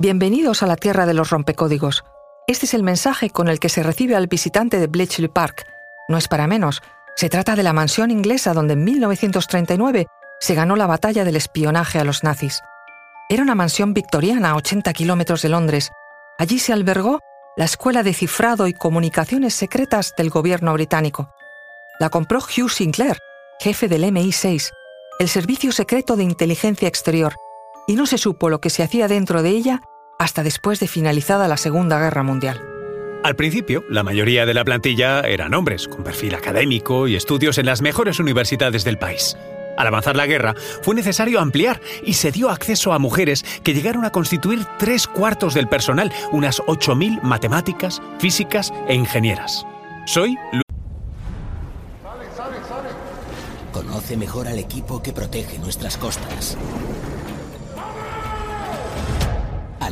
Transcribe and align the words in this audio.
Bienvenidos 0.00 0.62
a 0.62 0.68
la 0.68 0.76
Tierra 0.76 1.06
de 1.06 1.14
los 1.14 1.30
Rompecódigos. 1.30 2.04
Este 2.46 2.66
es 2.66 2.74
el 2.74 2.84
mensaje 2.84 3.30
con 3.30 3.48
el 3.48 3.58
que 3.58 3.68
se 3.68 3.82
recibe 3.82 4.14
al 4.14 4.28
visitante 4.28 4.78
de 4.78 4.86
Bletchley 4.86 5.26
Park. 5.26 5.66
No 6.08 6.16
es 6.16 6.28
para 6.28 6.46
menos. 6.46 6.82
Se 7.16 7.28
trata 7.28 7.56
de 7.56 7.64
la 7.64 7.72
mansión 7.72 8.12
inglesa 8.12 8.54
donde 8.54 8.74
en 8.74 8.84
1939 8.84 10.06
se 10.38 10.54
ganó 10.54 10.76
la 10.76 10.86
batalla 10.86 11.24
del 11.24 11.34
espionaje 11.34 11.98
a 11.98 12.04
los 12.04 12.22
nazis. 12.22 12.62
Era 13.28 13.42
una 13.42 13.56
mansión 13.56 13.92
victoriana 13.92 14.50
a 14.50 14.54
80 14.54 14.92
kilómetros 14.92 15.42
de 15.42 15.48
Londres. 15.48 15.90
Allí 16.38 16.60
se 16.60 16.72
albergó 16.72 17.18
la 17.56 17.64
Escuela 17.64 18.04
de 18.04 18.14
Cifrado 18.14 18.68
y 18.68 18.74
Comunicaciones 18.74 19.54
Secretas 19.54 20.14
del 20.16 20.30
gobierno 20.30 20.74
británico. 20.74 21.34
La 21.98 22.08
compró 22.08 22.38
Hugh 22.38 22.70
Sinclair, 22.70 23.18
jefe 23.58 23.88
del 23.88 24.04
MI6, 24.04 24.70
el 25.18 25.28
Servicio 25.28 25.72
Secreto 25.72 26.14
de 26.14 26.22
Inteligencia 26.22 26.86
Exterior, 26.86 27.34
y 27.88 27.96
no 27.96 28.06
se 28.06 28.18
supo 28.18 28.50
lo 28.50 28.60
que 28.60 28.70
se 28.70 28.84
hacía 28.84 29.08
dentro 29.08 29.42
de 29.42 29.50
ella 29.50 29.82
hasta 30.20 30.44
después 30.44 30.78
de 30.78 30.86
finalizada 30.86 31.48
la 31.48 31.56
Segunda 31.56 31.98
Guerra 31.98 32.22
Mundial. 32.22 32.62
Al 33.24 33.34
principio, 33.34 33.84
la 33.88 34.04
mayoría 34.04 34.46
de 34.46 34.54
la 34.54 34.64
plantilla 34.64 35.20
eran 35.22 35.54
hombres, 35.54 35.88
con 35.88 36.04
perfil 36.04 36.36
académico 36.36 37.08
y 37.08 37.16
estudios 37.16 37.58
en 37.58 37.66
las 37.66 37.82
mejores 37.82 38.20
universidades 38.20 38.84
del 38.84 38.98
país. 38.98 39.36
Al 39.76 39.86
avanzar 39.86 40.16
la 40.16 40.26
guerra, 40.26 40.54
fue 40.82 40.94
necesario 40.94 41.40
ampliar 41.40 41.80
y 42.04 42.14
se 42.14 42.30
dio 42.30 42.50
acceso 42.50 42.92
a 42.92 42.98
mujeres 42.98 43.44
que 43.62 43.74
llegaron 43.74 44.04
a 44.04 44.10
constituir 44.10 44.64
tres 44.78 45.06
cuartos 45.06 45.54
del 45.54 45.68
personal, 45.68 46.12
unas 46.32 46.60
8.000 46.62 47.22
matemáticas, 47.22 48.02
físicas 48.18 48.72
e 48.88 48.94
ingenieras. 48.94 49.64
Soy 50.06 50.36
Conoce 53.72 54.16
mejor 54.16 54.48
al 54.48 54.58
equipo 54.58 55.00
que 55.00 55.12
protege 55.12 55.58
nuestras 55.58 55.96
costas. 55.96 56.56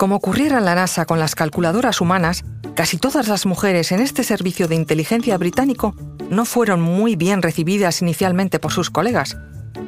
Como 0.00 0.16
ocurriera 0.16 0.56
en 0.56 0.64
la 0.64 0.74
NASA 0.74 1.04
con 1.04 1.18
las 1.18 1.34
calculadoras 1.34 2.00
humanas, 2.00 2.42
casi 2.74 2.96
todas 2.96 3.28
las 3.28 3.44
mujeres 3.44 3.92
en 3.92 4.00
este 4.00 4.24
servicio 4.24 4.66
de 4.66 4.74
inteligencia 4.74 5.36
británico 5.36 5.94
no 6.30 6.46
fueron 6.46 6.80
muy 6.80 7.16
bien 7.16 7.42
recibidas 7.42 8.00
inicialmente 8.00 8.58
por 8.58 8.72
sus 8.72 8.88
colegas. 8.88 9.36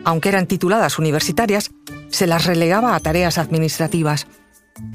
Aunque 0.05 0.29
eran 0.29 0.47
tituladas 0.47 0.99
universitarias, 0.99 1.71
se 2.11 2.27
las 2.27 2.45
relegaba 2.45 2.95
a 2.95 3.01
tareas 3.01 3.39
administrativas. 3.39 4.27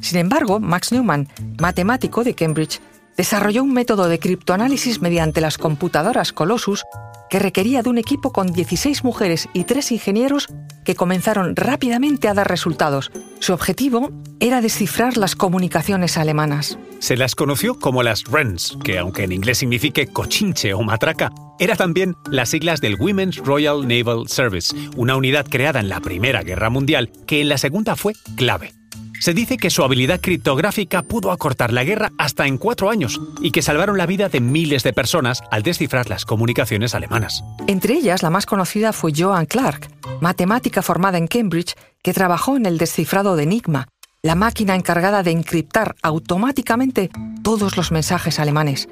Sin 0.01 0.19
embargo, 0.19 0.59
Max 0.59 0.91
Newman, 0.91 1.27
matemático 1.59 2.23
de 2.23 2.35
Cambridge, 2.35 2.79
desarrolló 3.17 3.63
un 3.63 3.73
método 3.73 4.09
de 4.09 4.19
criptoanálisis 4.19 5.01
mediante 5.01 5.41
las 5.41 5.57
computadoras 5.57 6.31
Colossus 6.31 6.85
que 7.31 7.39
requería 7.39 7.81
de 7.81 7.89
un 7.89 7.97
equipo 7.97 8.31
con 8.31 8.53
16 8.53 9.03
mujeres 9.03 9.49
y 9.53 9.63
3 9.63 9.93
ingenieros 9.93 10.47
que 10.87 10.95
comenzaron 10.95 11.53
rápidamente 11.57 12.29
a 12.29 12.33
dar 12.33 12.47
resultados. 12.47 13.11
Su 13.39 13.51
objetivo 13.51 14.09
era 14.39 14.61
descifrar 14.61 15.17
las 15.17 15.35
comunicaciones 15.35 16.17
alemanas. 16.17 16.79
Se 16.99 17.17
las 17.17 17.35
conoció 17.35 17.77
como 17.77 18.03
las 18.03 18.23
RENS, 18.23 18.77
que 18.85 18.97
aunque 18.97 19.25
en 19.25 19.33
inglés 19.33 19.57
signifique 19.57 20.07
cochinche 20.07 20.73
o 20.73 20.83
matraca, 20.83 21.33
era 21.59 21.75
también 21.75 22.15
las 22.31 22.47
siglas 22.47 22.79
del 22.79 22.95
Women's 22.97 23.35
Royal 23.35 23.85
Naval 23.85 24.29
Service, 24.29 24.73
una 24.95 25.17
unidad 25.17 25.45
creada 25.49 25.81
en 25.81 25.89
la 25.89 25.99
Primera 25.99 26.41
Guerra 26.41 26.69
Mundial 26.69 27.11
que 27.25 27.41
en 27.41 27.49
la 27.49 27.57
Segunda 27.57 27.97
fue 27.97 28.13
clave. 28.37 28.73
Se 29.19 29.33
dice 29.33 29.57
que 29.57 29.69
su 29.69 29.83
habilidad 29.83 30.21
criptográfica 30.21 31.01
pudo 31.01 31.31
acortar 31.31 31.73
la 31.73 31.83
guerra 31.83 32.11
hasta 32.17 32.45
en 32.45 32.57
cuatro 32.57 32.89
años 32.89 33.19
y 33.41 33.51
que 33.51 33.61
salvaron 33.61 33.97
la 33.97 34.05
vida 34.05 34.29
de 34.29 34.41
miles 34.41 34.83
de 34.83 34.93
personas 34.93 35.41
al 35.51 35.63
descifrar 35.63 36.09
las 36.09 36.25
comunicaciones 36.25 36.93
alemanas. 36.93 37.43
Entre 37.67 37.95
ellas, 37.95 38.21
la 38.21 38.29
más 38.29 38.45
conocida 38.45 38.93
fue 38.93 39.11
Joan 39.15 39.45
Clark, 39.45 39.89
matemática 40.21 40.81
formada 40.81 41.17
en 41.17 41.27
Cambridge 41.27 41.75
que 42.03 42.13
trabajó 42.13 42.57
en 42.57 42.65
el 42.65 42.77
descifrado 42.77 43.35
de 43.35 43.43
Enigma, 43.43 43.87
la 44.21 44.35
máquina 44.35 44.75
encargada 44.75 45.23
de 45.23 45.31
encriptar 45.31 45.95
automáticamente 46.01 47.09
todos 47.43 47.77
los 47.77 47.91
mensajes 47.91 48.39
alemanes. 48.39 48.87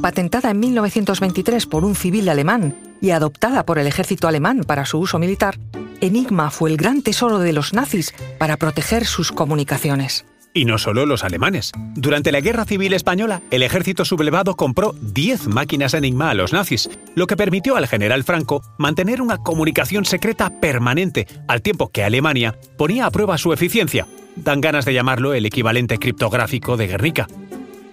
Patentada 0.00 0.50
en 0.50 0.58
1923 0.58 1.66
por 1.66 1.84
un 1.84 1.94
civil 1.94 2.28
alemán 2.28 2.76
y 3.00 3.10
adoptada 3.10 3.64
por 3.64 3.78
el 3.78 3.86
ejército 3.86 4.26
alemán 4.26 4.62
para 4.66 4.86
su 4.86 4.98
uso 4.98 5.18
militar, 5.18 5.58
Enigma 6.00 6.50
fue 6.50 6.70
el 6.70 6.76
gran 6.76 7.02
tesoro 7.02 7.38
de 7.38 7.52
los 7.52 7.72
nazis 7.72 8.14
para 8.38 8.56
proteger 8.56 9.06
sus 9.06 9.32
comunicaciones. 9.32 10.24
Y 10.56 10.66
no 10.66 10.78
solo 10.78 11.04
los 11.04 11.24
alemanes. 11.24 11.72
Durante 11.96 12.30
la 12.30 12.40
Guerra 12.40 12.64
Civil 12.64 12.92
Española, 12.92 13.42
el 13.50 13.64
ejército 13.64 14.04
sublevado 14.04 14.54
compró 14.54 14.94
10 15.00 15.48
máquinas 15.48 15.94
Enigma 15.94 16.30
a 16.30 16.34
los 16.34 16.52
nazis, 16.52 16.88
lo 17.16 17.26
que 17.26 17.36
permitió 17.36 17.74
al 17.74 17.88
general 17.88 18.22
Franco 18.22 18.62
mantener 18.78 19.20
una 19.20 19.38
comunicación 19.38 20.04
secreta 20.04 20.60
permanente, 20.60 21.26
al 21.48 21.60
tiempo 21.60 21.88
que 21.88 22.04
Alemania 22.04 22.56
ponía 22.78 23.06
a 23.06 23.10
prueba 23.10 23.36
su 23.36 23.52
eficiencia. 23.52 24.06
Dan 24.36 24.60
ganas 24.60 24.84
de 24.84 24.94
llamarlo 24.94 25.34
el 25.34 25.46
equivalente 25.46 25.98
criptográfico 25.98 26.76
de 26.76 26.86
Guernica. 26.86 27.26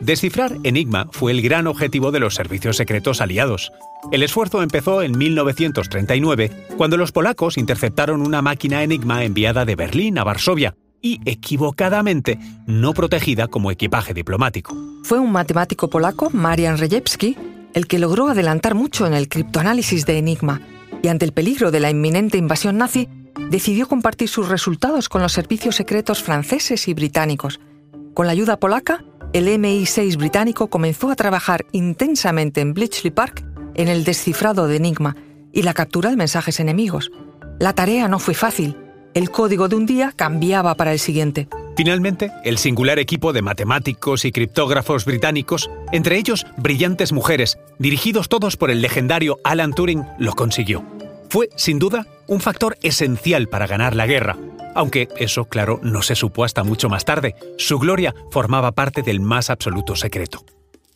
Descifrar 0.02 0.58
Enigma 0.64 1.08
fue 1.12 1.32
el 1.32 1.44
gran 1.44 1.68
objetivo 1.68 2.12
de 2.12 2.20
los 2.20 2.34
servicios 2.34 2.76
secretos 2.76 3.22
aliados. 3.22 3.72
El 4.12 4.24
esfuerzo 4.24 4.64
empezó 4.64 5.04
en 5.04 5.16
1939, 5.16 6.52
cuando 6.76 6.98
los 6.98 7.12
polacos 7.12 7.60
interceptaron 7.60 8.22
una 8.22 8.42
máquina 8.42 8.82
Enigma 8.82 9.24
enviada 9.24 9.64
de 9.64 9.76
Berlín 9.76 10.18
a 10.18 10.24
Varsovia 10.24 10.76
y 11.04 11.22
equivocadamente 11.26 12.40
no 12.66 12.94
protegida 12.94 13.48
como 13.48 13.70
equipaje 13.70 14.16
diplomático. 14.16 14.76
Fue 15.04 15.20
un 15.20 15.32
matemático 15.32 15.88
polaco, 15.88 16.32
Marian 16.32 16.80
Rejewski, 16.80 17.38
el 17.76 17.86
que 17.86 18.00
logró 18.00 18.28
adelantar 18.28 18.74
mucho 18.74 19.06
en 19.06 19.14
el 19.14 19.30
criptoanálisis 19.30 20.08
de 20.08 20.18
Enigma 20.18 20.62
y 21.04 21.10
ante 21.10 21.26
el 21.26 21.32
peligro 21.32 21.70
de 21.70 21.80
la 21.80 21.92
inminente 21.92 22.40
invasión 22.40 22.78
nazi, 22.78 23.08
decidió 23.52 23.88
compartir 23.88 24.30
sus 24.30 24.50
resultados 24.50 25.10
con 25.10 25.22
los 25.22 25.32
servicios 25.32 25.76
secretos 25.76 26.24
franceses 26.24 26.88
y 26.88 26.96
británicos. 26.96 27.60
Con 28.14 28.26
la 28.26 28.34
ayuda 28.34 28.60
polaca, 28.60 29.04
el 29.34 29.48
MI6 29.48 30.18
británico 30.18 30.70
comenzó 30.70 31.10
a 31.10 31.16
trabajar 31.16 31.66
intensamente 31.72 32.62
en 32.62 32.74
Bletchley 32.74 33.12
Park 33.12 33.46
en 33.76 33.88
el 33.88 34.04
descifrado 34.04 34.68
de 34.68 34.76
Enigma 34.76 35.16
y 35.54 35.62
la 35.62 35.74
captura 35.74 36.10
de 36.10 36.18
mensajes 36.18 36.60
enemigos. 36.60 37.12
La 37.60 37.74
tarea 37.74 38.08
no 38.08 38.20
fue 38.20 38.34
fácil. 38.34 38.76
El 39.14 39.30
código 39.32 39.70
de 39.70 39.76
un 39.76 39.86
día 39.86 40.14
cambiaba 40.16 40.76
para 40.76 40.92
el 40.92 41.00
siguiente. 41.00 41.48
Finalmente, 41.78 42.32
el 42.44 42.58
singular 42.58 43.00
equipo 43.00 43.32
de 43.32 43.42
matemáticos 43.42 44.26
y 44.26 44.32
criptógrafos 44.32 45.06
británicos, 45.06 45.70
entre 45.94 46.18
ellos 46.18 46.46
brillantes 46.58 47.14
mujeres, 47.14 47.58
dirigidos 47.80 48.28
todos 48.28 48.58
por 48.58 48.72
el 48.72 48.82
legendario 48.82 49.40
Alan 49.44 49.74
Turing, 49.74 50.06
lo 50.20 50.34
consiguió. 50.34 50.84
Fue, 51.30 51.50
sin 51.56 51.80
duda, 51.80 52.08
un 52.28 52.42
factor 52.42 52.78
esencial 52.82 53.48
para 53.48 53.68
ganar 53.68 53.96
la 53.96 54.06
guerra, 54.06 54.38
aunque 54.76 55.08
eso, 55.18 55.46
claro, 55.46 55.80
no 55.84 56.02
se 56.02 56.16
supo 56.16 56.44
hasta 56.44 56.64
mucho 56.64 56.90
más 56.90 57.06
tarde. 57.06 57.36
Su 57.58 57.80
gloria 57.80 58.14
formaba 58.32 58.72
parte 58.72 59.02
del 59.02 59.20
más 59.20 59.50
absoluto 59.50 59.96
secreto. 59.96 60.44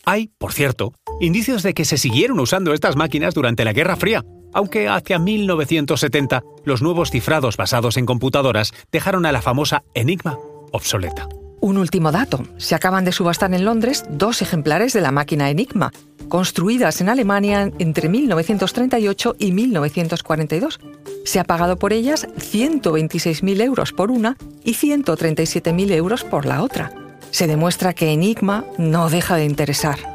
Hay, 0.06 0.30
por 0.38 0.53
cierto, 0.53 0.94
indicios 1.19 1.63
de 1.63 1.74
que 1.74 1.85
se 1.85 1.97
siguieron 1.97 2.40
usando 2.40 2.74
estas 2.74 2.96
máquinas 2.96 3.34
durante 3.34 3.66
la 3.66 3.74
Guerra 3.74 3.96
Fría, 3.96 4.24
aunque 4.53 4.88
hacia 4.88 5.19
1970 5.19 6.44
los 6.64 6.81
nuevos 6.81 7.12
cifrados 7.12 7.58
basados 7.58 7.97
en 7.97 8.06
computadoras 8.06 8.74
dejaron 8.91 9.25
a 9.25 9.31
la 9.31 9.41
famosa 9.41 9.84
Enigma 9.94 10.38
obsoleta. 10.72 11.28
Un 11.66 11.80
último 11.80 12.12
dato. 12.12 12.44
Se 12.58 12.76
acaban 12.76 13.06
de 13.06 13.12
subastar 13.12 13.52
en 13.52 13.66
Londres 13.66 14.06
dos 14.08 14.44
ejemplares 14.44 14.94
de 14.94 15.02
la 15.02 15.09
máquina 15.09 15.50
Enigma, 15.50 15.91
construidas 16.29 17.02
en 17.02 17.09
Alemania 17.09 17.72
entre 17.79 18.08
1938 18.08 19.35
y 19.40 19.52
1942. 19.52 20.79
Se 21.23 21.40
ha 21.40 21.44
pagado 21.44 21.78
por 21.78 21.91
ellas 21.91 22.28
126.000 22.28 23.62
euros 23.64 23.94
por 23.94 24.12
una 24.12 24.38
y 24.64 24.76
137.000 24.76 25.91
euros 25.94 26.23
por 26.23 26.46
la 26.46 26.62
otra. 26.62 26.91
Se 27.32 27.47
demuestra 27.47 27.94
que 27.94 28.11
Enigma 28.11 28.64
no 28.78 29.09
deja 29.09 29.35
de 29.35 29.46
interesar. 29.46 30.15